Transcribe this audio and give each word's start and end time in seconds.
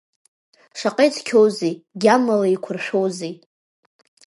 Шаҟа 0.79 1.03
ицқьоузеи, 1.07 1.73
гьамала 2.01 2.47
еиқәыршәоузеи! 2.49 3.33